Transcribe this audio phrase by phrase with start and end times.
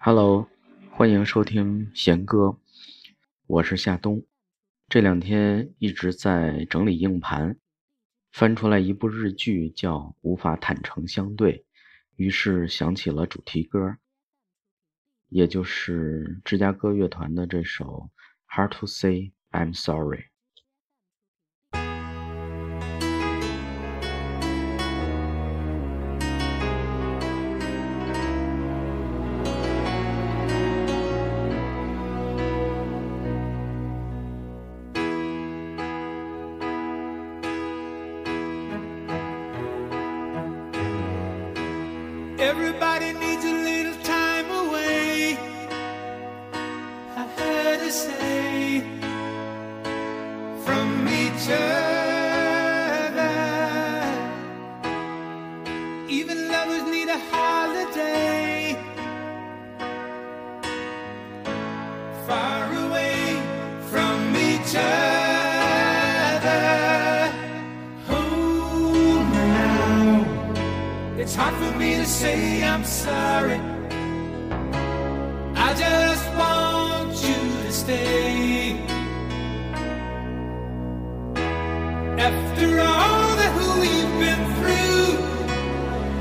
[0.00, 0.48] Hello，
[0.92, 2.56] 欢迎收听贤歌，
[3.48, 4.24] 我是夏冬。
[4.88, 7.58] 这两天一直在整理硬盘，
[8.30, 11.58] 翻出来一部日剧叫《无法坦诚相对》，
[12.14, 13.96] 于是想起了主题歌，
[15.30, 18.08] 也就是芝加哥乐团的这首
[18.56, 20.18] 《Hard to Say I'm Sorry》。
[42.48, 45.36] Everybody needs a little time away.
[47.14, 48.80] I heard her say
[50.64, 52.08] from each other.
[56.08, 58.78] Even lovers need a holiday.
[71.28, 73.60] It's hard for me to say I'm sorry.
[75.66, 78.80] I just want you to stay.
[82.28, 85.18] After all that we've been through,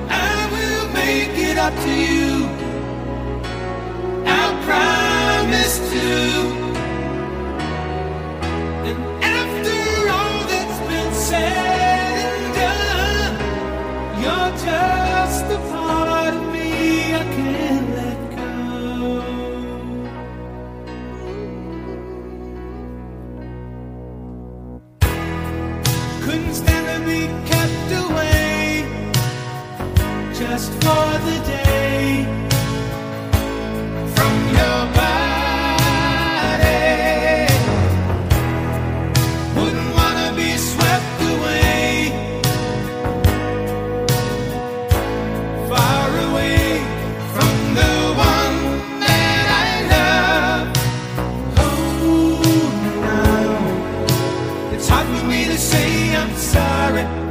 [0.09, 2.45] I will make it up to you.
[4.27, 6.07] I promise to.
[8.89, 9.16] And
[26.27, 28.85] couldn't stand to be kept away
[30.33, 32.16] just for the day.
[56.97, 57.26] coming.